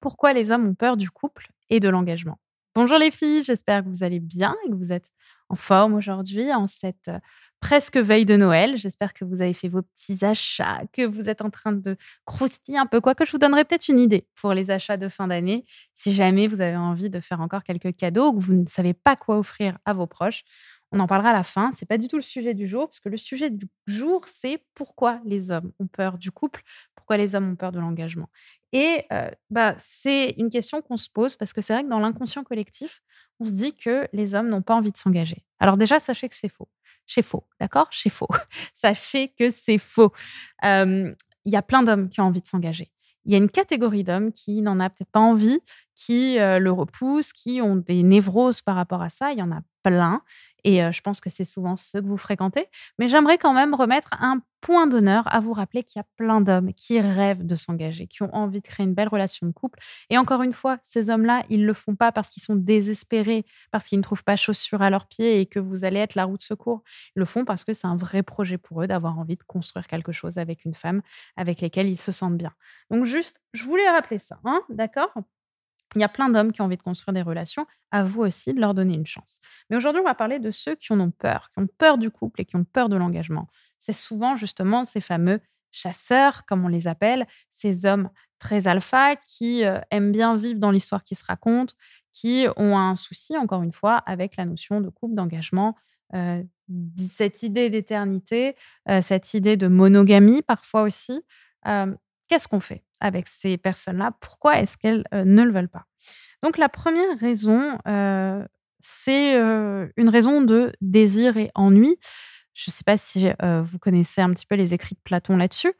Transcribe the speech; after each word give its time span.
pourquoi 0.00 0.32
les 0.32 0.50
hommes 0.50 0.68
ont 0.68 0.74
peur 0.74 0.96
du 0.96 1.10
couple 1.10 1.48
et 1.68 1.80
de 1.80 1.88
l'engagement. 1.88 2.38
Bonjour 2.74 2.98
les 2.98 3.10
filles, 3.10 3.42
j'espère 3.42 3.82
que 3.84 3.88
vous 3.88 4.04
allez 4.04 4.20
bien 4.20 4.56
et 4.64 4.70
que 4.70 4.74
vous 4.74 4.92
êtes 4.92 5.10
en 5.48 5.56
forme 5.56 5.94
aujourd'hui 5.94 6.52
en 6.52 6.66
cette 6.66 7.10
presque 7.60 7.96
veille 7.96 8.24
de 8.24 8.36
Noël. 8.36 8.76
J'espère 8.76 9.12
que 9.12 9.24
vous 9.24 9.42
avez 9.42 9.52
fait 9.52 9.68
vos 9.68 9.82
petits 9.82 10.24
achats, 10.24 10.82
que 10.92 11.06
vous 11.06 11.28
êtes 11.28 11.42
en 11.42 11.50
train 11.50 11.72
de 11.72 11.96
croustiller 12.24 12.78
un 12.78 12.86
peu, 12.86 13.00
quoi 13.00 13.14
que 13.14 13.24
je 13.24 13.32
vous 13.32 13.38
donnerai 13.38 13.64
peut-être 13.64 13.88
une 13.88 13.98
idée 13.98 14.26
pour 14.40 14.54
les 14.54 14.70
achats 14.70 14.96
de 14.96 15.08
fin 15.08 15.26
d'année. 15.26 15.64
Si 15.94 16.12
jamais 16.12 16.46
vous 16.46 16.60
avez 16.60 16.76
envie 16.76 17.10
de 17.10 17.20
faire 17.20 17.40
encore 17.40 17.64
quelques 17.64 17.94
cadeaux 17.96 18.28
ou 18.28 18.38
que 18.38 18.44
vous 18.44 18.54
ne 18.54 18.66
savez 18.66 18.94
pas 18.94 19.16
quoi 19.16 19.38
offrir 19.38 19.78
à 19.84 19.92
vos 19.92 20.06
proches, 20.06 20.44
on 20.92 20.98
en 20.98 21.06
parlera 21.06 21.30
à 21.30 21.34
la 21.34 21.44
fin. 21.44 21.70
C'est 21.72 21.86
pas 21.86 21.98
du 21.98 22.08
tout 22.08 22.16
le 22.16 22.22
sujet 22.22 22.54
du 22.54 22.66
jour, 22.66 22.88
parce 22.88 23.00
que 23.00 23.08
le 23.08 23.16
sujet 23.16 23.50
du 23.50 23.68
jour, 23.86 24.22
c'est 24.26 24.64
pourquoi 24.74 25.20
les 25.24 25.50
hommes 25.50 25.72
ont 25.78 25.86
peur 25.86 26.18
du 26.18 26.30
couple, 26.32 26.62
pourquoi 27.10 27.24
les 27.24 27.34
hommes 27.34 27.50
ont 27.50 27.56
peur 27.56 27.72
de 27.72 27.80
l'engagement. 27.80 28.28
Et 28.72 29.04
euh, 29.12 29.32
bah, 29.50 29.74
c'est 29.78 30.36
une 30.38 30.48
question 30.48 30.80
qu'on 30.80 30.96
se 30.96 31.10
pose 31.10 31.34
parce 31.34 31.52
que 31.52 31.60
c'est 31.60 31.72
vrai 31.72 31.82
que 31.82 31.88
dans 31.88 31.98
l'inconscient 31.98 32.44
collectif, 32.44 33.02
on 33.40 33.46
se 33.46 33.50
dit 33.50 33.74
que 33.74 34.06
les 34.12 34.36
hommes 34.36 34.48
n'ont 34.48 34.62
pas 34.62 34.76
envie 34.76 34.92
de 34.92 34.96
s'engager. 34.96 35.44
Alors 35.58 35.76
déjà, 35.76 35.98
sachez 35.98 36.28
que 36.28 36.36
c'est 36.36 36.48
faux. 36.48 36.68
C'est 37.08 37.22
faux, 37.22 37.48
d'accord? 37.58 37.88
C'est 37.90 38.10
faux. 38.10 38.28
sachez 38.74 39.34
que 39.36 39.50
c'est 39.50 39.78
faux. 39.78 40.12
Il 40.62 41.16
y 41.46 41.56
a 41.56 41.62
plein 41.62 41.82
d'hommes 41.82 42.10
qui 42.10 42.20
ont 42.20 42.26
envie 42.26 42.42
de 42.42 42.46
s'engager. 42.46 42.92
Il 43.24 43.32
y 43.32 43.34
a 43.34 43.38
une 43.38 43.50
catégorie 43.50 44.04
d'hommes 44.04 44.30
qui 44.30 44.62
n'en 44.62 44.78
a 44.78 44.88
peut-être 44.88 45.10
pas 45.10 45.18
envie, 45.18 45.58
qui 45.96 46.38
euh, 46.38 46.60
le 46.60 46.70
repoussent, 46.70 47.32
qui 47.32 47.60
ont 47.60 47.74
des 47.74 48.04
névroses 48.04 48.62
par 48.62 48.76
rapport 48.76 49.02
à 49.02 49.08
ça. 49.08 49.32
Il 49.32 49.38
y 49.40 49.42
en 49.42 49.50
a 49.50 49.62
plein. 49.82 50.22
Et 50.62 50.80
je 50.92 51.00
pense 51.00 51.20
que 51.20 51.30
c'est 51.30 51.44
souvent 51.44 51.74
ceux 51.74 52.02
que 52.02 52.06
vous 52.06 52.18
fréquentez. 52.18 52.66
Mais 53.00 53.08
j'aimerais 53.08 53.38
quand 53.38 53.54
même 53.54 53.74
remettre 53.74 54.10
un 54.12 54.40
point 54.60 54.86
d'honneur 54.86 55.24
à 55.32 55.40
vous 55.40 55.52
rappeler 55.52 55.82
qu'il 55.82 55.98
y 55.98 56.02
a 56.02 56.06
plein 56.16 56.40
d'hommes 56.40 56.72
qui 56.74 57.00
rêvent 57.00 57.44
de 57.46 57.56
s'engager, 57.56 58.06
qui 58.06 58.22
ont 58.22 58.34
envie 58.34 58.60
de 58.60 58.66
créer 58.66 58.84
une 58.86 58.94
belle 58.94 59.08
relation 59.08 59.46
de 59.46 59.52
couple. 59.52 59.78
Et 60.10 60.18
encore 60.18 60.42
une 60.42 60.52
fois, 60.52 60.78
ces 60.82 61.10
hommes-là, 61.10 61.44
ils 61.48 61.60
ne 61.60 61.66
le 61.66 61.74
font 61.74 61.96
pas 61.96 62.12
parce 62.12 62.28
qu'ils 62.30 62.42
sont 62.42 62.56
désespérés, 62.56 63.44
parce 63.70 63.86
qu'ils 63.86 63.98
ne 63.98 64.02
trouvent 64.02 64.24
pas 64.24 64.36
chaussures 64.36 64.82
à 64.82 64.90
leurs 64.90 65.06
pieds 65.06 65.40
et 65.40 65.46
que 65.46 65.58
vous 65.58 65.84
allez 65.84 66.00
être 66.00 66.14
la 66.14 66.24
roue 66.24 66.36
de 66.38 66.42
secours. 66.42 66.82
Ils 67.16 67.20
le 67.20 67.24
font 67.24 67.44
parce 67.44 67.64
que 67.64 67.72
c'est 67.72 67.86
un 67.86 67.96
vrai 67.96 68.22
projet 68.22 68.58
pour 68.58 68.82
eux 68.82 68.86
d'avoir 68.86 69.18
envie 69.18 69.36
de 69.36 69.42
construire 69.44 69.86
quelque 69.86 70.12
chose 70.12 70.38
avec 70.38 70.64
une 70.64 70.74
femme 70.74 71.02
avec 71.36 71.60
laquelle 71.60 71.88
ils 71.88 71.96
se 71.96 72.12
sentent 72.12 72.36
bien. 72.36 72.52
Donc 72.90 73.04
juste, 73.04 73.40
je 73.52 73.64
voulais 73.64 73.88
rappeler 73.88 74.18
ça, 74.18 74.38
hein, 74.44 74.62
d'accord? 74.68 75.12
Il 75.96 76.00
y 76.00 76.04
a 76.04 76.08
plein 76.08 76.28
d'hommes 76.28 76.52
qui 76.52 76.60
ont 76.60 76.66
envie 76.66 76.76
de 76.76 76.82
construire 76.82 77.14
des 77.14 77.22
relations. 77.22 77.66
À 77.90 78.04
vous 78.04 78.20
aussi 78.20 78.54
de 78.54 78.60
leur 78.60 78.74
donner 78.74 78.94
une 78.94 79.06
chance. 79.06 79.40
Mais 79.68 79.76
aujourd'hui, 79.76 80.00
on 80.00 80.04
va 80.04 80.14
parler 80.14 80.38
de 80.38 80.52
ceux 80.52 80.76
qui 80.76 80.92
en 80.92 81.00
ont 81.00 81.10
peur, 81.10 81.50
qui 81.52 81.60
ont 81.60 81.66
peur 81.66 81.98
du 81.98 82.10
couple 82.10 82.40
et 82.42 82.44
qui 82.44 82.54
ont 82.54 82.62
peur 82.64 82.88
de 82.88 82.96
l'engagement. 82.96 83.48
C'est 83.80 83.92
souvent 83.92 84.36
justement 84.36 84.84
ces 84.84 85.00
fameux 85.00 85.40
chasseurs, 85.72 86.44
comme 86.46 86.64
on 86.64 86.68
les 86.68 86.86
appelle, 86.86 87.26
ces 87.50 87.86
hommes 87.86 88.10
très 88.38 88.66
alpha 88.66 89.16
qui 89.16 89.64
euh, 89.64 89.78
aiment 89.90 90.12
bien 90.12 90.34
vivre 90.34 90.58
dans 90.58 90.70
l'histoire 90.70 91.04
qui 91.04 91.14
se 91.14 91.24
raconte, 91.24 91.74
qui 92.12 92.46
ont 92.56 92.76
un 92.76 92.94
souci, 92.96 93.36
encore 93.36 93.62
une 93.62 93.72
fois, 93.72 93.96
avec 93.98 94.36
la 94.36 94.44
notion 94.44 94.80
de 94.80 94.88
couple, 94.88 95.14
d'engagement, 95.14 95.76
euh, 96.14 96.42
cette 96.96 97.42
idée 97.42 97.70
d'éternité, 97.70 98.56
euh, 98.88 99.00
cette 99.00 99.34
idée 99.34 99.56
de 99.56 99.68
monogamie 99.68 100.42
parfois 100.42 100.82
aussi. 100.82 101.22
Qu'est-ce 102.28 102.48
qu'on 102.48 102.60
fait 102.60 102.84
avec 103.00 103.26
ces 103.26 103.58
personnes-là? 103.58 104.12
Pourquoi 104.20 104.60
est-ce 104.60 104.78
qu'elles 104.78 105.04
ne 105.12 105.42
le 105.42 105.52
veulent 105.52 105.68
pas? 105.68 105.84
Donc 106.42 106.56
la 106.56 106.68
première 106.68 107.18
raison, 107.18 107.76
c'est 108.80 109.34
une 109.34 110.08
raison 110.08 110.40
de 110.40 110.72
désir 110.80 111.36
et 111.36 111.50
ennui. 111.54 111.98
Je 112.54 112.70
ne 112.70 112.72
sais 112.72 112.84
pas 112.84 112.96
si 112.98 113.28
vous 113.40 113.78
connaissez 113.78 114.20
un 114.20 114.30
petit 114.30 114.46
peu 114.46 114.54
les 114.56 114.74
écrits 114.74 114.94
de 114.94 115.00
Platon 115.04 115.36
là-dessus, 115.36 115.72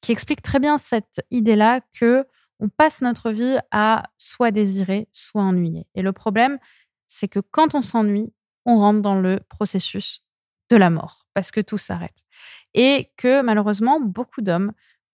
qui 0.00 0.12
explique 0.12 0.42
très 0.42 0.58
bien 0.58 0.78
cette 0.78 1.24
idée-là 1.30 1.80
que 1.98 2.26
on 2.60 2.68
passe 2.68 3.00
notre 3.00 3.30
vie 3.32 3.56
à 3.72 4.04
soit 4.18 4.52
désirer, 4.52 5.08
soit 5.10 5.42
ennuyer. 5.42 5.86
Et 5.94 6.02
le 6.02 6.12
problème, 6.12 6.58
c'est 7.08 7.26
que 7.28 7.40
quand 7.40 7.74
on 7.74 7.82
s'ennuie, 7.82 8.32
on 8.66 8.78
rentre 8.78 9.00
dans 9.00 9.20
le 9.20 9.40
processus 9.48 10.24
de 10.70 10.76
la 10.76 10.88
mort, 10.88 11.26
parce 11.34 11.50
que 11.50 11.60
tout 11.60 11.76
s'arrête. 11.76 12.22
Et 12.72 13.12
que 13.16 13.42
malheureusement, 13.42 14.00
beaucoup 14.00 14.42
d'hommes 14.42 14.72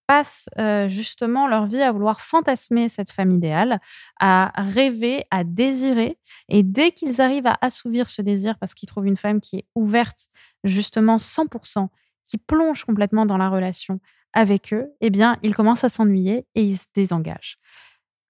passent 0.09 0.49
justement 0.89 1.47
leur 1.47 1.67
vie 1.67 1.83
à 1.83 1.93
vouloir 1.93 2.21
fantasmer 2.21 2.89
cette 2.89 3.13
femme 3.13 3.31
idéale, 3.31 3.79
à 4.19 4.51
rêver, 4.57 5.25
à 5.31 5.45
désirer. 5.45 6.19
Et 6.49 6.65
dès 6.65 6.91
qu'ils 6.91 7.21
arrivent 7.21 7.47
à 7.47 7.59
assouvir 7.61 8.09
ce 8.09 8.23
désir 8.23 8.59
parce 8.59 8.75
qu'ils 8.75 8.89
trouvent 8.89 9.07
une 9.07 9.19
femme 9.19 9.41
qui 9.41 9.59
est 9.59 9.67
ouverte, 9.77 10.29
justement 10.65 11.19
100%, 11.19 11.89
qui 12.27 12.39
plonge 12.39 12.85
complètement 12.85 13.27
dans 13.27 13.37
la 13.37 13.51
relation 13.51 14.01
avec 14.33 14.73
eux, 14.73 14.89
eh 15.01 15.11
bien, 15.11 15.37
ils 15.43 15.55
commencent 15.55 15.85
à 15.85 15.89
s'ennuyer 15.89 16.47
et 16.55 16.63
ils 16.65 16.79
se 16.79 16.87
désengagent. 16.95 17.59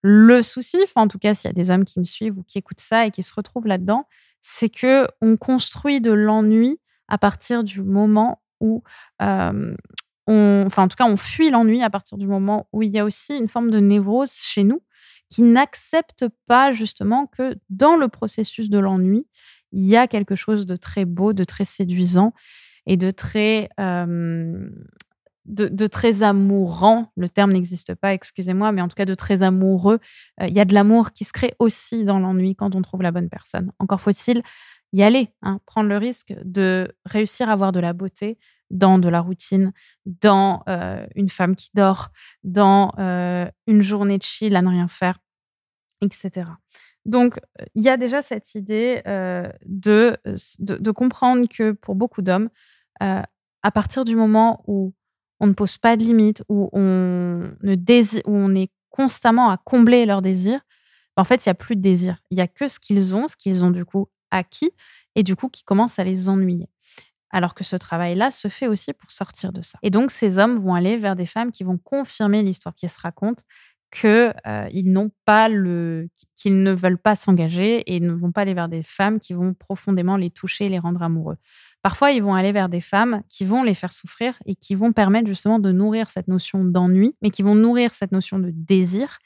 Le 0.03 0.43
souci, 0.43 0.78
en 0.95 1.09
tout 1.09 1.19
cas, 1.19 1.34
s'il 1.34 1.49
y 1.49 1.50
a 1.50 1.55
des 1.55 1.71
hommes 1.71 1.84
qui 1.84 1.99
me 2.00 2.05
suivent 2.05 2.39
ou 2.39 2.43
qui 2.43 2.59
écoutent 2.59 2.81
ça 2.81 3.06
et 3.06 3.10
qui 3.10 3.22
se 3.22 3.34
retrouvent 3.34 3.66
là-dedans, 3.66 4.06
c'est 4.41 4.69
que 4.69 5.06
on 5.21 5.37
construit 5.37 6.00
de 6.00 6.12
l'ennui 6.12 6.81
à 7.09 7.19
partir 7.19 7.65
du 7.65 7.83
moment 7.83 8.43
où 8.60 8.83
enfin 10.33 10.84
en 10.84 10.89
tout 10.89 10.97
cas, 10.97 11.06
on 11.06 11.16
fuit 11.16 11.50
l'ennui 11.50 11.83
à 11.83 11.91
partir 11.91 12.19
du 12.19 12.27
moment 12.27 12.69
où 12.72 12.83
il 12.83 12.91
y 12.91 12.99
a 12.99 13.05
aussi 13.05 13.37
une 13.37 13.49
forme 13.49 13.71
de 13.71 13.78
névrose 13.78 14.33
chez 14.33 14.65
nous 14.65 14.83
qui 15.28 15.43
n'accepte 15.43 16.27
pas 16.47 16.72
justement 16.72 17.27
que 17.27 17.56
dans 17.69 17.97
le 17.97 18.09
processus 18.09 18.71
de 18.71 18.78
l'ennui, 18.78 19.27
il 19.72 19.84
y 19.84 19.97
a 19.97 20.06
quelque 20.06 20.34
chose 20.34 20.66
de 20.66 20.77
très 20.77 21.05
beau, 21.05 21.33
de 21.33 21.44
très 21.44 21.65
séduisant 21.65 22.33
et 22.87 22.97
de 22.97 23.11
très 23.11 23.69
euh, 23.78 24.71
de, 25.49 25.87
très 25.87 26.22
amourant. 26.22 27.10
Le 27.16 27.28
terme 27.28 27.53
n'existe 27.53 27.95
pas, 27.95 28.12
excusez-moi, 28.12 28.72
mais 28.72 28.83
en 28.83 28.89
tout 28.89 28.95
cas 28.95 29.06
de 29.06 29.15
très 29.15 29.43
amoureux. 29.43 29.99
Euh, 30.41 30.47
il 30.47 30.55
y 30.55 30.60
a 30.60 30.65
de 30.65 30.75
l'amour 30.75 31.12
qui 31.12 31.25
se 31.25 31.33
crée 31.33 31.55
aussi 31.59 32.05
dans 32.05 32.19
l'ennui 32.19 32.55
quand 32.55 32.75
on 32.75 32.83
trouve 32.83 33.03
la 33.03 33.12
bonne 33.12 33.31
personne. 33.31 33.72
Encore 33.78 34.00
faut-il 34.00 34.43
y 34.93 35.03
aller, 35.03 35.28
hein, 35.43 35.60
prendre 35.66 35.89
le 35.89 35.97
risque 35.97 36.34
de 36.45 36.95
réussir 37.05 37.49
à 37.49 37.53
avoir 37.53 37.72
de 37.72 37.81
la 37.81 37.93
beauté, 37.93 38.39
dans 38.70 38.98
de 38.98 39.08
la 39.08 39.20
routine, 39.20 39.72
dans 40.06 40.62
euh, 40.68 41.06
une 41.14 41.28
femme 41.28 41.56
qui 41.56 41.70
dort, 41.74 42.10
dans 42.44 42.92
euh, 42.98 43.46
une 43.66 43.82
journée 43.82 44.18
de 44.18 44.22
chill 44.22 44.54
à 44.56 44.62
ne 44.62 44.68
rien 44.68 44.88
faire, 44.88 45.18
etc. 46.00 46.50
Donc, 47.04 47.40
il 47.74 47.82
y 47.82 47.88
a 47.88 47.96
déjà 47.96 48.22
cette 48.22 48.54
idée 48.54 49.02
euh, 49.06 49.50
de, 49.64 50.16
de, 50.58 50.90
comprendre 50.90 51.48
que 51.48 51.72
pour 51.72 51.94
beaucoup 51.94 52.20
d'hommes, 52.20 52.50
à 53.00 53.70
partir 53.72 54.04
du 54.04 54.16
moment 54.16 54.62
où 54.66 54.92
on 55.40 55.46
ne 55.46 55.52
pose 55.52 55.78
pas 55.78 55.96
de 55.96 56.02
limites, 56.02 56.42
où 56.48 56.68
on, 56.72 57.50
ne 57.62 57.74
désire, 57.74 58.22
où 58.26 58.32
on 58.32 58.54
est 58.54 58.70
constamment 58.90 59.50
à 59.50 59.56
combler 59.56 60.04
leurs 60.04 60.20
désirs, 60.20 60.60
ben, 61.16 61.22
en 61.22 61.24
fait, 61.24 61.46
il 61.46 61.48
n'y 61.48 61.52
a 61.52 61.54
plus 61.54 61.76
de 61.76 61.80
désir. 61.80 62.18
Il 62.30 62.34
n'y 62.34 62.40
a 62.40 62.48
que 62.48 62.68
ce 62.68 62.78
qu'ils 62.78 63.14
ont, 63.14 63.28
ce 63.28 63.36
qu'ils 63.36 63.64
ont 63.64 63.70
du 63.70 63.84
coup 63.84 64.08
acquis, 64.30 64.72
et 65.14 65.22
du 65.22 65.34
coup 65.36 65.48
qui 65.48 65.64
commence 65.64 65.98
à 65.98 66.04
les 66.04 66.28
ennuyer 66.28 66.68
alors 67.31 67.55
que 67.55 67.65
ce 67.65 67.77
travail-là 67.77 68.31
se 68.31 68.49
fait 68.49 68.66
aussi 68.69 68.93
pour 68.93 69.11
sortir 69.11 69.53
de 69.53 69.62
ça. 69.62 69.78
Et 69.83 69.91
donc, 69.91 70.11
ces 70.11 70.39
hommes 70.39 70.59
vont 70.59 70.75
aller 70.75 70.97
vers 70.97 71.16
des 71.16 71.27
femmes 71.27 71.53
qui 71.53 71.65
vont 71.65 71.78
confirmer 71.78 72.43
l'histoire 72.43 72.75
qui 72.75 72.89
se 72.89 72.99
raconte, 73.00 73.41
qu'ils 73.91 74.33
euh, 74.47 74.69
qu'ils 76.37 76.62
ne 76.62 76.72
veulent 76.72 76.99
pas 76.99 77.16
s'engager 77.16 77.94
et 77.94 78.00
ne 78.00 78.12
vont 78.12 78.33
pas 78.33 78.43
aller 78.43 78.55
vers 78.55 78.69
des 78.69 78.83
femmes 78.83 79.19
qui 79.21 79.33
vont 79.34 79.55
profondément 79.55 80.16
les 80.16 80.31
toucher 80.31 80.66
et 80.66 80.69
les 80.69 80.78
rendre 80.78 81.03
amoureux. 81.03 81.37
Parfois, 81.88 82.10
ils 82.10 82.22
vont 82.22 82.34
aller 82.34 82.53
vers 82.53 82.69
des 82.69 82.82
femmes 82.82 83.22
qui 83.31 83.47
vont 83.47 83.62
les 83.62 83.72
faire 83.72 83.94
souffrir 83.94 84.34
et 84.44 84.56
qui 84.56 84.75
vont 84.75 84.93
permettre 84.93 85.26
justement 85.26 85.59
de 85.59 85.72
nourrir 85.72 86.10
cette 86.10 86.28
notion 86.28 86.62
d'ennui, 86.62 87.16
mais 87.22 87.31
qui 87.31 87.43
vont 87.43 87.54
nourrir 87.54 87.94
cette 87.94 88.12
notion 88.12 88.38
de 88.38 88.50
désir. 88.53 89.21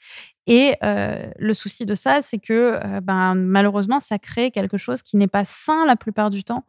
Et 0.47 0.77
euh, 0.81 1.29
le 1.37 1.53
souci 1.53 1.85
de 1.85 1.93
ça, 1.93 2.21
c'est 2.21 2.39
que 2.39 2.79
euh, 2.81 3.01
ben, 3.01 3.35
malheureusement, 3.35 3.99
ça 3.99 4.17
crée 4.17 4.49
quelque 4.49 4.77
chose 4.77 5.01
qui 5.01 5.17
n'est 5.17 5.27
pas 5.27 5.43
sain 5.43 5.85
la 5.85 5.97
plupart 5.97 6.29
du 6.29 6.45
temps, 6.45 6.63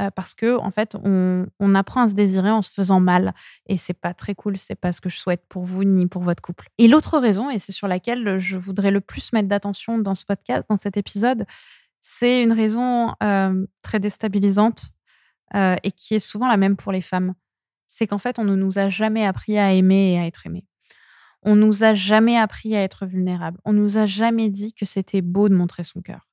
euh, 0.00 0.10
parce 0.10 0.34
que 0.34 0.58
en 0.58 0.72
fait, 0.72 0.96
on, 1.04 1.46
on, 1.60 1.74
apprend 1.76 2.02
à 2.02 2.08
se 2.08 2.14
désirer 2.14 2.50
en 2.50 2.62
se 2.62 2.70
faisant 2.72 2.98
mal, 2.98 3.32
et 3.68 3.76
c'est 3.76 4.00
pas 4.00 4.14
très 4.14 4.34
cool. 4.34 4.56
C'est 4.56 4.74
pas 4.74 4.92
ce 4.92 5.00
que 5.00 5.08
je 5.08 5.16
souhaite 5.16 5.44
pour 5.48 5.62
vous 5.62 5.84
ni 5.84 6.08
pour 6.08 6.22
votre 6.22 6.42
couple. 6.42 6.70
Et 6.78 6.88
l'autre 6.88 7.20
raison, 7.20 7.50
et 7.50 7.60
c'est 7.60 7.70
sur 7.70 7.86
laquelle 7.86 8.40
je 8.40 8.56
voudrais 8.56 8.90
le 8.90 9.00
plus 9.00 9.32
mettre 9.32 9.46
d'attention 9.46 9.96
dans 9.96 10.16
ce 10.16 10.24
podcast, 10.24 10.64
dans 10.68 10.76
cet 10.76 10.96
épisode, 10.96 11.46
c'est 12.00 12.42
une 12.42 12.52
raison 12.52 13.14
très 13.82 14.00
déstabilisante 14.00 14.90
euh, 15.54 15.76
et 15.82 15.92
qui 15.92 16.14
est 16.14 16.20
souvent 16.20 16.48
la 16.48 16.56
même 16.56 16.76
pour 16.76 16.92
les 16.92 17.02
femmes. 17.02 17.34
C'est 17.86 18.06
qu'en 18.06 18.18
fait, 18.18 18.38
on 18.38 18.44
ne 18.44 18.56
nous 18.56 18.78
a 18.78 18.88
jamais 18.88 19.24
appris 19.24 19.58
à 19.58 19.72
aimer 19.72 20.14
et 20.14 20.18
à 20.18 20.26
être 20.26 20.46
aimé. 20.46 20.64
On 21.42 21.54
nous 21.54 21.84
a 21.84 21.94
jamais 21.94 22.36
appris 22.36 22.74
à 22.74 22.82
être 22.82 23.06
vulnérable. 23.06 23.60
On 23.64 23.72
nous 23.72 23.98
a 23.98 24.06
jamais 24.06 24.50
dit 24.50 24.74
que 24.74 24.84
c'était 24.84 25.22
beau 25.22 25.48
de 25.48 25.54
montrer 25.54 25.84
son 25.84 26.02
cœur. 26.02 26.26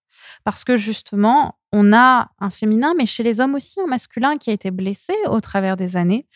Parce 0.44 0.64
que 0.64 0.78
justement, 0.78 1.60
on 1.72 1.94
a 1.94 2.32
un 2.40 2.50
féminin, 2.50 2.94
mais 2.98 3.06
chez 3.06 3.22
les 3.22 3.40
hommes 3.40 3.54
aussi 3.56 3.80
un 3.80 3.86
masculin 3.86 4.38
qui 4.38 4.50
a 4.50 4.54
été 4.54 4.72
blessé 4.72 5.14
au 5.28 5.42
travers 5.42 5.78
des 5.78 5.96
années. 5.98 6.28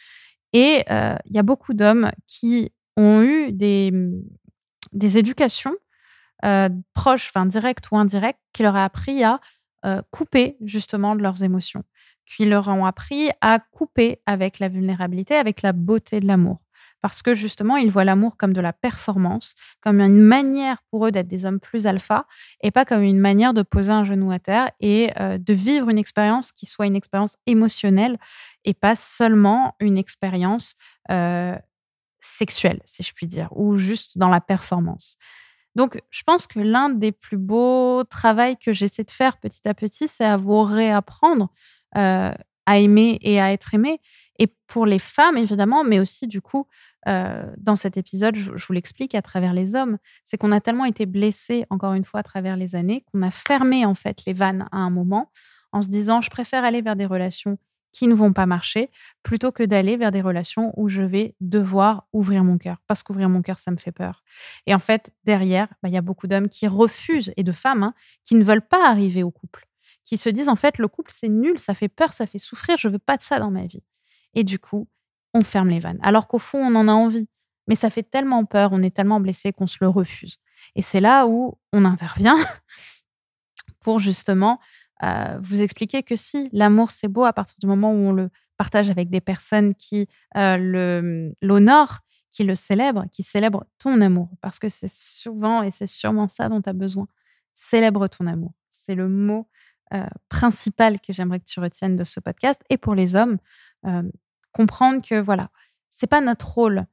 Et 0.53 0.83
euh, 0.91 1.15
il 1.25 1.35
y 1.35 1.39
a 1.39 1.43
beaucoup 1.43 1.73
d'hommes 1.73 2.11
qui 2.27 2.71
ont 2.95 3.23
eu 3.23 3.51
des, 3.51 3.91
des 4.91 5.17
éducations 5.17 5.75
euh, 6.45 6.69
proches, 6.93 7.31
enfin 7.33 7.45
directes 7.47 7.89
ou 7.91 7.97
indirectes, 7.97 8.39
qui 8.53 8.61
leur 8.63 8.75
a 8.75 8.85
appris 8.85 9.23
à 9.23 9.39
couper 10.11 10.57
justement 10.59 11.15
de 11.15 11.21
leurs 11.21 11.43
émotions, 11.43 11.83
qui 12.27 12.45
leur 12.45 12.67
ont 12.67 12.85
appris 12.85 13.29
à 13.41 13.59
couper 13.59 14.21
avec 14.25 14.59
la 14.59 14.67
vulnérabilité, 14.67 15.35
avec 15.35 15.61
la 15.61 15.71
beauté 15.73 16.19
de 16.19 16.27
l'amour. 16.27 16.59
parce 17.01 17.21
que 17.21 17.35
justement, 17.35 17.77
ils 17.77 17.91
voient 17.91 18.03
l'amour 18.03 18.37
comme 18.37 18.53
de 18.53 18.59
la 18.59 18.73
performance, 18.73 19.53
comme 19.81 20.01
une 20.01 20.19
manière 20.19 20.81
pour 20.89 21.05
eux 21.05 21.11
d'être 21.11 21.27
des 21.27 21.45
hommes 21.45 21.59
plus 21.59 21.85
alpha 21.85 22.25
et 22.61 22.71
pas 22.71 22.85
comme 22.85 23.03
une 23.03 23.19
manière 23.19 23.53
de 23.53 23.61
poser 23.61 23.91
un 23.91 24.03
genou 24.03 24.31
à 24.31 24.39
terre 24.39 24.71
et 24.79 25.11
euh, 25.19 25.37
de 25.37 25.53
vivre 25.53 25.89
une 25.89 25.99
expérience 25.99 26.51
qui 26.51 26.65
soit 26.65 26.87
une 26.87 26.95
expérience 26.95 27.37
émotionnelle 27.45 28.17
et 28.65 28.73
pas 28.73 28.95
seulement 28.95 29.75
une 29.79 29.97
expérience 29.97 30.75
euh, 31.11 31.55
sexuelle, 32.19 32.81
si 32.83 33.03
je 33.03 33.13
puis 33.13 33.27
dire, 33.27 33.49
ou 33.51 33.77
juste 33.77 34.17
dans 34.17 34.29
la 34.29 34.41
performance. 34.41 35.17
Donc, 35.75 36.01
je 36.09 36.23
pense 36.23 36.47
que 36.47 36.59
l'un 36.59 36.89
des 36.89 37.11
plus 37.11 37.37
beaux 37.37 38.03
travaux 38.03 38.55
que 38.59 38.73
j'essaie 38.73 39.03
de 39.03 39.11
faire 39.11 39.37
petit 39.37 39.65
à 39.67 39.75
petit, 39.75 40.07
c'est 40.07 40.25
à 40.25 40.35
vous 40.35 40.63
réapprendre 40.63 41.49
euh, 41.95 42.31
à 42.65 42.77
aimer 42.79 43.17
et 43.21 43.39
à 43.39 43.51
être 43.51 43.73
aimé. 43.73 43.99
Et 44.39 44.47
pour 44.67 44.85
les 44.85 44.99
femmes, 44.99 45.37
évidemment, 45.37 45.83
mais 45.83 45.99
aussi, 45.99 46.27
du 46.27 46.41
coup, 46.41 46.67
euh, 47.07 47.45
dans 47.57 47.75
cet 47.75 47.97
épisode, 47.97 48.35
je, 48.35 48.51
vous 48.51 48.73
l'explique 48.73 49.15
à 49.15 49.21
travers 49.21 49.53
les 49.53 49.75
hommes, 49.75 49.97
c'est 50.23 50.37
qu'on 50.37 50.51
a 50.51 50.59
tellement 50.59 50.85
été 50.85 51.05
blessés, 51.05 51.65
encore 51.69 51.93
une 51.93 52.03
fois, 52.03 52.19
à 52.19 52.23
travers 52.23 52.57
les 52.57 52.75
années, 52.75 53.03
qu'on 53.11 53.21
a 53.21 53.31
fermé, 53.31 53.85
en 53.85 53.95
fait, 53.95 54.25
les 54.25 54.33
vannes 54.33 54.67
à 54.71 54.77
un 54.77 54.89
moment 54.89 55.31
en 55.71 55.81
se 55.81 55.87
disant, 55.87 56.21
je 56.21 56.29
préfère 56.29 56.63
aller 56.63 56.81
vers 56.81 56.95
des 56.95 57.05
relations 57.05 57.57
qui 57.93 58.07
ne 58.07 58.13
vont 58.13 58.33
pas 58.33 58.45
marcher 58.45 58.91
plutôt 59.23 59.51
que 59.51 59.63
d'aller 59.63 59.97
vers 59.97 60.11
des 60.11 60.21
relations 60.21 60.71
où 60.77 60.87
je 60.87 61.01
vais 61.01 61.35
devoir 61.41 62.05
ouvrir 62.13 62.43
mon 62.43 62.57
cœur. 62.57 62.77
Parce 62.87 63.01
qu'ouvrir 63.01 63.27
mon 63.29 63.41
cœur, 63.41 63.57
ça 63.59 63.71
me 63.71 63.77
fait 63.77 63.91
peur. 63.91 64.23
Et 64.67 64.75
en 64.75 64.79
fait, 64.79 65.11
derrière, 65.23 65.67
bah, 65.81 65.89
il 65.89 65.93
y 65.93 65.97
a 65.97 66.01
beaucoup 66.01 66.27
d'hommes 66.27 66.49
qui 66.49 66.67
refusent, 66.67 67.33
et 67.37 67.43
de 67.43 67.51
femmes, 67.51 67.83
hein, 67.83 67.93
qui 68.23 68.35
ne 68.35 68.43
veulent 68.43 68.67
pas 68.67 68.87
arriver 68.87 69.23
au 69.23 69.31
couple, 69.31 69.66
qui 70.07 70.17
se 70.17 70.29
disent, 70.29 70.47
en 70.47 70.55
fait, 70.55 70.77
le 70.77 70.87
couple, 70.87 71.11
c'est 71.13 71.27
nul, 71.27 71.59
ça 71.59 71.73
fait 71.73 71.89
peur, 71.89 72.13
ça 72.13 72.25
fait 72.25 72.37
souffrir, 72.37 72.77
je 72.77 72.87
veux 72.87 72.99
pas 72.99 73.17
de 73.17 73.21
ça 73.21 73.39
dans 73.39 73.51
ma 73.51 73.65
vie. 73.65 73.83
Et 74.33 74.45
du 74.45 74.57
coup, 74.57 74.87
on 75.33 75.41
ferme 75.41 75.67
les 75.67 75.79
vannes. 75.79 75.99
Alors 76.01 76.27
qu'au 76.29 76.39
fond, 76.39 76.59
on 76.59 76.75
en 76.75 76.87
a 76.87 76.93
envie. 76.93 77.27
Mais 77.67 77.75
ça 77.75 77.89
fait 77.89 78.03
tellement 78.03 78.45
peur, 78.45 78.69
on 78.71 78.81
est 78.81 78.95
tellement 78.95 79.19
blessé 79.19 79.51
qu'on 79.51 79.67
se 79.67 79.79
le 79.81 79.89
refuse. 79.89 80.37
Et 80.75 80.81
c'est 80.81 81.01
là 81.01 81.27
où 81.27 81.57
on 81.73 81.83
intervient 81.83 82.37
pour 83.81 83.99
justement 83.99 84.61
euh, 85.03 85.37
vous 85.41 85.61
expliquer 85.61 86.01
que 86.03 86.15
si 86.15 86.49
l'amour 86.53 86.91
c'est 86.91 87.09
beau 87.09 87.25
à 87.25 87.33
partir 87.33 87.55
du 87.59 87.67
moment 87.67 87.91
où 87.91 87.97
on 87.97 88.13
le 88.13 88.29
partage 88.55 88.89
avec 88.89 89.09
des 89.09 89.19
personnes 89.19 89.75
qui 89.75 90.07
euh, 90.37 91.29
l'honorent, 91.41 91.99
qui 92.31 92.45
le 92.45 92.55
célèbrent, 92.55 93.05
qui 93.11 93.23
célèbrent 93.23 93.65
ton 93.77 93.99
amour. 93.99 94.29
Parce 94.39 94.59
que 94.59 94.69
c'est 94.69 94.89
souvent 94.89 95.63
et 95.63 95.71
c'est 95.71 95.87
sûrement 95.87 96.29
ça 96.29 96.47
dont 96.47 96.61
tu 96.61 96.69
as 96.69 96.73
besoin. 96.73 97.07
Célèbre 97.53 98.07
ton 98.07 98.25
amour. 98.25 98.53
C'est 98.71 98.95
le 98.95 99.09
mot 99.09 99.49
principal 100.29 100.99
que 100.99 101.13
j'aimerais 101.13 101.39
que 101.39 101.45
tu 101.45 101.59
retiennes 101.59 101.95
de 101.95 102.03
ce 102.03 102.19
podcast. 102.19 102.61
Et 102.69 102.77
pour 102.77 102.95
les 102.95 103.15
hommes, 103.15 103.37
comprendre 104.51 105.01
que 105.01 105.19
voilà, 105.19 105.49
c'est 105.89 106.07
pas 106.07 106.21
notre 106.21 106.49
rôle, 106.49 106.85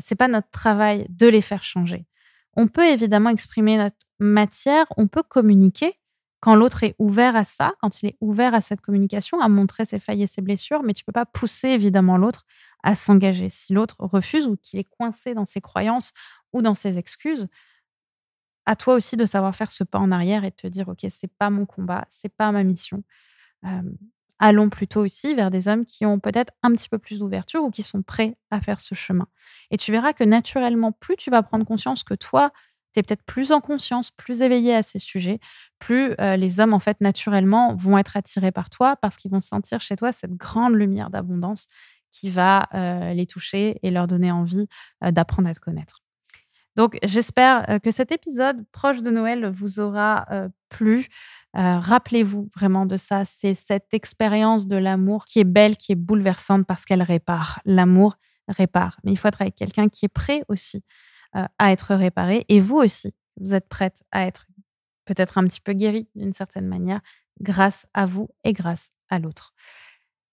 c'est 0.00 0.14
pas 0.14 0.28
notre 0.28 0.50
travail 0.50 1.06
de 1.08 1.26
les 1.26 1.42
faire 1.42 1.62
changer. 1.62 2.06
On 2.54 2.68
peut 2.68 2.86
évidemment 2.86 3.30
exprimer 3.30 3.76
notre 3.76 3.96
matière, 4.18 4.86
on 4.96 5.08
peut 5.08 5.22
communiquer 5.22 5.98
quand 6.40 6.56
l'autre 6.56 6.82
est 6.82 6.96
ouvert 6.98 7.36
à 7.36 7.44
ça, 7.44 7.72
quand 7.80 8.02
il 8.02 8.08
est 8.08 8.16
ouvert 8.20 8.52
à 8.52 8.60
cette 8.60 8.80
communication, 8.80 9.40
à 9.40 9.48
montrer 9.48 9.84
ses 9.84 10.00
failles 10.00 10.24
et 10.24 10.26
ses 10.26 10.42
blessures, 10.42 10.82
mais 10.82 10.92
tu 10.92 11.04
peux 11.04 11.12
pas 11.12 11.24
pousser 11.24 11.68
évidemment 11.68 12.16
l'autre 12.16 12.44
à 12.82 12.96
s'engager. 12.96 13.48
Si 13.48 13.72
l'autre 13.72 13.96
refuse 14.00 14.48
ou 14.48 14.56
qu'il 14.56 14.80
est 14.80 14.88
coincé 14.98 15.34
dans 15.34 15.44
ses 15.44 15.60
croyances 15.60 16.12
ou 16.52 16.60
dans 16.60 16.74
ses 16.74 16.98
excuses, 16.98 17.46
à 18.66 18.76
toi 18.76 18.94
aussi 18.94 19.16
de 19.16 19.26
savoir 19.26 19.56
faire 19.56 19.72
ce 19.72 19.84
pas 19.84 19.98
en 19.98 20.12
arrière 20.12 20.44
et 20.44 20.50
de 20.50 20.56
te 20.56 20.66
dire 20.66 20.88
ok 20.88 21.06
c'est 21.10 21.32
pas 21.38 21.50
mon 21.50 21.66
combat, 21.66 22.06
c'est 22.10 22.34
pas 22.34 22.52
ma 22.52 22.64
mission 22.64 23.02
allons 24.38 24.70
plutôt 24.70 25.00
aussi 25.04 25.34
vers 25.34 25.50
des 25.50 25.68
hommes 25.68 25.86
qui 25.86 26.04
ont 26.04 26.18
peut-être 26.18 26.52
un 26.62 26.72
petit 26.72 26.88
peu 26.88 26.98
plus 26.98 27.20
d'ouverture 27.20 27.62
ou 27.62 27.70
qui 27.70 27.82
sont 27.82 28.02
prêts 28.02 28.36
à 28.50 28.60
faire 28.60 28.80
ce 28.80 28.94
chemin. 28.94 29.28
Et 29.70 29.76
tu 29.76 29.92
verras 29.92 30.12
que 30.12 30.24
naturellement, 30.24 30.92
plus 30.92 31.16
tu 31.16 31.30
vas 31.30 31.42
prendre 31.42 31.64
conscience 31.64 32.02
que 32.02 32.14
toi, 32.14 32.50
tu 32.92 33.00
es 33.00 33.02
peut-être 33.02 33.22
plus 33.24 33.52
en 33.52 33.60
conscience, 33.60 34.10
plus 34.10 34.42
éveillé 34.42 34.74
à 34.74 34.82
ces 34.82 34.98
sujets, 34.98 35.38
plus 35.78 36.14
les 36.18 36.60
hommes, 36.60 36.74
en 36.74 36.80
fait, 36.80 37.00
naturellement, 37.00 37.74
vont 37.76 37.98
être 37.98 38.16
attirés 38.16 38.52
par 38.52 38.68
toi 38.68 38.96
parce 38.96 39.16
qu'ils 39.16 39.30
vont 39.30 39.40
sentir 39.40 39.80
chez 39.80 39.96
toi 39.96 40.12
cette 40.12 40.34
grande 40.36 40.74
lumière 40.74 41.08
d'abondance 41.10 41.66
qui 42.10 42.28
va 42.28 42.68
les 43.14 43.26
toucher 43.26 43.78
et 43.82 43.90
leur 43.90 44.06
donner 44.08 44.32
envie 44.32 44.66
d'apprendre 45.00 45.48
à 45.48 45.54
te 45.54 45.60
connaître. 45.60 46.01
Donc, 46.76 46.98
j'espère 47.02 47.80
que 47.82 47.90
cet 47.90 48.12
épisode 48.12 48.64
proche 48.72 49.02
de 49.02 49.10
Noël 49.10 49.50
vous 49.50 49.80
aura 49.80 50.26
plu. 50.70 51.08
Euh, 51.54 51.78
rappelez-vous 51.78 52.48
vraiment 52.54 52.86
de 52.86 52.96
ça. 52.96 53.24
C'est 53.24 53.54
cette 53.54 53.92
expérience 53.92 54.66
de 54.66 54.76
l'amour 54.76 55.26
qui 55.26 55.38
est 55.38 55.44
belle, 55.44 55.76
qui 55.76 55.92
est 55.92 55.96
bouleversante 55.96 56.66
parce 56.66 56.84
qu'elle 56.84 57.02
répare. 57.02 57.60
L'amour 57.64 58.16
répare. 58.48 58.98
Mais 59.04 59.12
il 59.12 59.16
faut 59.16 59.28
être 59.28 59.42
avec 59.42 59.54
quelqu'un 59.54 59.88
qui 59.88 60.06
est 60.06 60.12
prêt 60.12 60.42
aussi 60.48 60.82
euh, 61.36 61.44
à 61.58 61.72
être 61.72 61.94
réparé. 61.94 62.44
Et 62.48 62.60
vous 62.60 62.76
aussi, 62.76 63.14
vous 63.38 63.54
êtes 63.54 63.68
prête 63.68 64.02
à 64.12 64.26
être 64.26 64.46
peut-être 65.04 65.38
un 65.38 65.44
petit 65.44 65.60
peu 65.60 65.74
guéri 65.74 66.08
d'une 66.14 66.32
certaine 66.32 66.66
manière 66.66 67.00
grâce 67.40 67.86
à 67.92 68.06
vous 68.06 68.28
et 68.44 68.52
grâce 68.52 68.90
à 69.10 69.18
l'autre. 69.18 69.52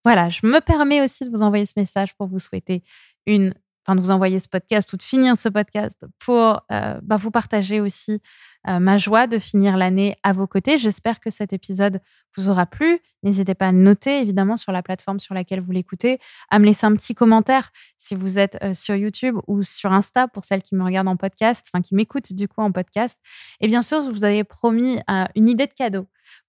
Voilà, 0.05 0.29
je 0.29 0.45
me 0.45 0.61
permets 0.61 1.01
aussi 1.01 1.25
de 1.25 1.29
vous 1.29 1.41
envoyer 1.41 1.65
ce 1.65 1.77
message 1.77 2.15
pour 2.15 2.27
vous 2.27 2.39
souhaiter 2.39 2.83
une 3.25 3.53
de 3.95 4.01
vous 4.01 4.11
envoyer 4.11 4.39
ce 4.39 4.47
podcast 4.47 4.91
ou 4.93 4.97
de 4.97 5.03
finir 5.03 5.37
ce 5.37 5.49
podcast 5.49 6.05
pour 6.19 6.61
euh, 6.71 6.99
bah, 7.01 7.17
vous 7.17 7.31
partager 7.31 7.81
aussi 7.81 8.21
euh, 8.67 8.79
ma 8.79 8.97
joie 8.97 9.27
de 9.27 9.39
finir 9.39 9.77
l'année 9.77 10.17
à 10.23 10.33
vos 10.33 10.47
côtés. 10.47 10.77
J'espère 10.77 11.19
que 11.19 11.29
cet 11.29 11.53
épisode 11.53 12.01
vous 12.35 12.49
aura 12.49 12.65
plu. 12.65 12.99
N'hésitez 13.23 13.55
pas 13.55 13.67
à 13.67 13.71
noter 13.71 14.21
évidemment 14.21 14.57
sur 14.57 14.71
la 14.71 14.83
plateforme 14.83 15.19
sur 15.19 15.33
laquelle 15.33 15.61
vous 15.61 15.71
l'écoutez, 15.71 16.19
à 16.49 16.59
me 16.59 16.65
laisser 16.65 16.85
un 16.85 16.95
petit 16.95 17.15
commentaire 17.15 17.71
si 17.97 18.15
vous 18.15 18.37
êtes 18.37 18.57
euh, 18.63 18.73
sur 18.73 18.95
YouTube 18.95 19.37
ou 19.47 19.63
sur 19.63 19.91
Insta 19.91 20.27
pour 20.27 20.45
celles 20.45 20.61
qui 20.61 20.75
me 20.75 20.83
regardent 20.83 21.07
en 21.07 21.17
podcast, 21.17 21.67
enfin 21.71 21.81
qui 21.81 21.95
m'écoutent 21.95 22.33
du 22.33 22.47
coup 22.47 22.61
en 22.61 22.71
podcast. 22.71 23.19
Et 23.61 23.67
bien 23.67 23.81
sûr, 23.81 24.03
je 24.03 24.11
vous 24.11 24.23
avais 24.23 24.43
promis 24.43 24.99
une 25.35 25.49
idée 25.49 25.67
de 25.67 25.73
cadeau 25.73 26.07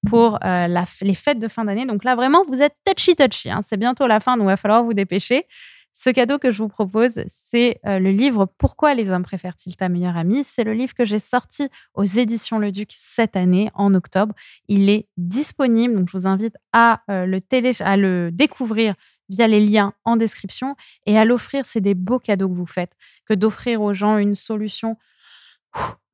pour 0.08 0.38
les 0.42 1.14
fêtes 1.14 1.38
de 1.38 1.48
fin 1.48 1.64
d'année. 1.64 1.86
Donc 1.86 2.04
là, 2.04 2.14
vraiment, 2.14 2.44
vous 2.46 2.60
êtes 2.60 2.74
touchy 2.84 3.16
touchy. 3.16 3.50
Hein. 3.50 3.60
C'est 3.62 3.76
bientôt 3.76 4.06
la 4.06 4.20
fin, 4.20 4.36
donc 4.36 4.44
il 4.44 4.48
va 4.48 4.56
falloir 4.56 4.82
vous 4.82 4.94
dépêcher. 4.94 5.46
Ce 5.92 6.10
cadeau 6.10 6.38
que 6.38 6.50
je 6.50 6.62
vous 6.62 6.68
propose, 6.68 7.20
c'est 7.26 7.80
euh, 7.84 7.98
le 7.98 8.10
livre 8.10 8.46
Pourquoi 8.58 8.94
les 8.94 9.10
hommes 9.10 9.24
préfèrent-ils 9.24 9.76
ta 9.76 9.88
meilleure 9.88 10.16
amie? 10.16 10.44
C'est 10.44 10.64
le 10.64 10.72
livre 10.72 10.94
que 10.94 11.04
j'ai 11.04 11.18
sorti 11.18 11.68
aux 11.94 12.04
éditions 12.04 12.58
Le 12.58 12.70
Duc 12.70 12.94
cette 12.96 13.36
année, 13.36 13.70
en 13.74 13.94
octobre. 13.94 14.34
Il 14.68 14.88
est 14.88 15.08
disponible, 15.16 15.94
donc 15.94 16.08
je 16.08 16.16
vous 16.16 16.26
invite 16.26 16.54
à, 16.72 17.02
euh, 17.10 17.26
le, 17.26 17.38
à 17.80 17.96
le 17.96 18.30
découvrir 18.32 18.94
via 19.28 19.48
les 19.48 19.60
liens 19.60 19.92
en 20.04 20.16
description 20.16 20.76
et 21.06 21.18
à 21.18 21.24
l'offrir. 21.24 21.66
C'est 21.66 21.80
des 21.80 21.94
beaux 21.94 22.18
cadeaux 22.20 22.48
que 22.48 22.54
vous 22.54 22.66
faites 22.66 22.92
que 23.26 23.34
d'offrir 23.34 23.82
aux 23.82 23.94
gens 23.94 24.16
une 24.16 24.34
solution, 24.36 24.96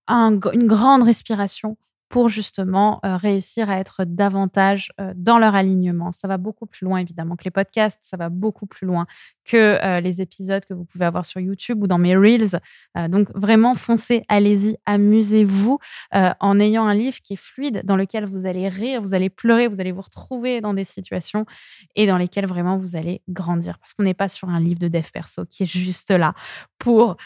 une 0.08 0.66
grande 0.66 1.02
respiration 1.02 1.76
pour 2.08 2.28
justement 2.28 3.00
euh, 3.04 3.16
réussir 3.16 3.68
à 3.68 3.78
être 3.78 4.04
davantage 4.04 4.92
euh, 5.00 5.12
dans 5.16 5.38
leur 5.38 5.54
alignement. 5.54 6.12
Ça 6.12 6.28
va 6.28 6.38
beaucoup 6.38 6.66
plus 6.66 6.84
loin, 6.84 6.98
évidemment, 6.98 7.34
que 7.36 7.44
les 7.44 7.50
podcasts, 7.50 7.98
ça 8.02 8.16
va 8.16 8.28
beaucoup 8.28 8.66
plus 8.66 8.86
loin 8.86 9.06
que 9.44 9.56
euh, 9.56 10.00
les 10.00 10.20
épisodes 10.20 10.64
que 10.64 10.74
vous 10.74 10.84
pouvez 10.84 11.04
avoir 11.04 11.26
sur 11.26 11.40
YouTube 11.40 11.82
ou 11.82 11.86
dans 11.86 11.98
mes 11.98 12.16
Reels. 12.16 12.60
donc, 13.08 13.28
vraiment, 13.34 13.74
foncez, 13.74 14.24
allez-y, 14.28 14.76
amusez-vous 14.86 15.78
en 16.12 16.60
ayant 16.60 16.84
un 16.86 16.94
livre 16.94 17.18
qui 17.22 17.34
est 17.34 17.40
fluide, 17.40 17.82
dans 17.84 17.96
lequel 17.96 18.24
vous 18.24 18.46
allez 18.46 18.68
rire, 18.68 19.00
vous 19.02 19.14
allez 19.14 19.30
pleurer, 19.30 19.68
vous 19.68 19.80
allez 19.80 19.92
vous 19.92 20.00
retrouver 20.00 20.60
dans 20.60 20.74
des 20.74 20.84
situations 20.84 21.46
et 21.94 22.06
dans 22.06 22.16
lesquelles 22.16 22.46
vraiment 22.46 22.76
vous 22.76 22.96
allez 22.96 23.22
grandir. 23.28 23.78
Parce 23.78 23.92
qu'on 23.94 24.02
n'est 24.02 24.14
pas 24.14 24.28
sur 24.28 24.48
un 24.48 24.60
livre 24.60 24.80
de 24.80 24.88
dev 24.88 25.06
perso 25.12 25.44
qui 25.44 25.64
est 25.64 25.66
juste 25.66 26.10
là 26.10 26.34
pour 26.78 27.16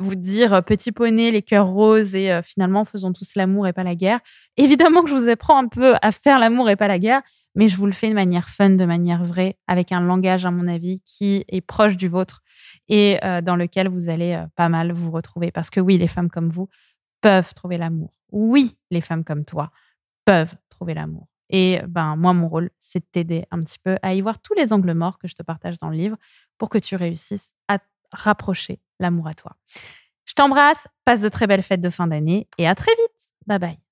vous 0.00 0.14
dire 0.14 0.62
petit 0.64 0.92
poney, 0.92 1.30
les 1.30 1.42
cœurs 1.42 1.68
roses 1.68 2.14
et 2.14 2.40
finalement 2.42 2.84
faisons 2.84 3.12
tous 3.12 3.34
l'amour 3.36 3.66
et 3.66 3.72
pas 3.72 3.84
la 3.84 3.94
guerre. 3.94 4.20
Évidemment 4.56 5.02
que 5.02 5.10
je 5.10 5.14
vous 5.14 5.28
apprends 5.28 5.58
un 5.58 5.68
peu 5.68 5.94
à 6.02 6.12
faire 6.12 6.38
l'amour 6.38 6.68
et 6.68 6.76
pas 6.76 6.88
la 6.88 6.98
guerre, 6.98 7.22
mais 7.54 7.68
je 7.68 7.76
vous 7.76 7.86
le 7.86 7.92
fais 7.92 8.08
de 8.08 8.14
manière 8.14 8.48
fun, 8.48 8.70
de 8.70 8.84
manière 8.84 9.24
vraie, 9.24 9.56
avec 9.66 9.92
un 9.92 10.00
langage, 10.00 10.44
à 10.44 10.50
mon 10.50 10.68
avis, 10.68 11.00
qui 11.00 11.44
est 11.48 11.60
proche 11.60 11.96
du 11.96 12.08
vôtre 12.08 12.42
et 12.88 13.18
euh, 13.24 13.40
dans 13.40 13.56
lequel 13.56 13.88
vous 13.88 14.08
allez 14.08 14.34
euh, 14.34 14.46
pas 14.56 14.68
mal 14.68 14.92
vous 14.92 15.10
retrouver. 15.10 15.50
Parce 15.50 15.70
que 15.70 15.80
oui, 15.80 15.98
les 15.98 16.08
femmes 16.08 16.30
comme 16.30 16.50
vous 16.50 16.68
peuvent 17.20 17.54
trouver 17.54 17.78
l'amour. 17.78 18.12
Oui, 18.30 18.76
les 18.90 19.00
femmes 19.00 19.24
comme 19.24 19.44
toi 19.44 19.70
peuvent 20.24 20.54
trouver 20.68 20.94
l'amour. 20.94 21.26
Et 21.50 21.80
ben 21.88 22.14
moi, 22.16 22.32
mon 22.32 22.48
rôle, 22.48 22.70
c'est 22.78 23.00
de 23.00 23.06
t'aider 23.10 23.44
un 23.50 23.60
petit 23.62 23.78
peu 23.78 23.96
à 24.02 24.14
y 24.14 24.20
voir 24.20 24.40
tous 24.40 24.54
les 24.54 24.72
angles 24.72 24.94
morts 24.94 25.18
que 25.18 25.26
je 25.26 25.34
te 25.34 25.42
partage 25.42 25.78
dans 25.78 25.90
le 25.90 25.96
livre 25.96 26.16
pour 26.58 26.70
que 26.70 26.78
tu 26.78 26.94
réussisses 26.94 27.52
à 27.66 27.78
rapprocher 28.12 28.80
l'amour 29.00 29.26
à 29.26 29.34
toi. 29.34 29.56
Je 30.24 30.34
t'embrasse, 30.34 30.86
passe 31.04 31.20
de 31.20 31.28
très 31.28 31.48
belles 31.48 31.62
fêtes 31.62 31.80
de 31.80 31.90
fin 31.90 32.06
d'année 32.06 32.48
et 32.56 32.68
à 32.68 32.76
très 32.76 32.92
vite. 32.92 33.30
Bye 33.46 33.58
bye. 33.58 33.89